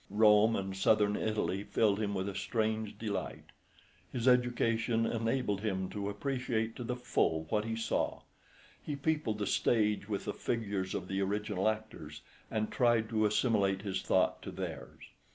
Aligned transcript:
Rome 0.09 0.55
and 0.55 0.75
Southern 0.75 1.15
Italy 1.15 1.63
filled 1.63 1.99
him 1.99 2.15
with 2.15 2.27
a 2.27 2.33
strange 2.33 2.97
delight. 2.97 3.51
His 4.11 4.27
education 4.27 5.05
enabled 5.05 5.61
him 5.61 5.89
to 5.89 6.09
appreciate 6.09 6.75
to 6.77 6.83
the 6.83 6.95
full 6.95 7.45
what 7.49 7.65
he 7.65 7.75
saw; 7.75 8.23
he 8.81 8.95
peopled 8.95 9.37
the 9.37 9.45
stage 9.45 10.09
with 10.09 10.25
the 10.25 10.33
figures 10.33 10.95
of 10.95 11.07
the 11.07 11.21
original 11.21 11.69
actors, 11.69 12.23
and 12.49 12.71
tried 12.71 13.09
to 13.09 13.27
assimilate 13.27 13.83
his 13.83 14.01
thought 14.01 14.41
to 14.41 14.49
theirs. 14.49 15.03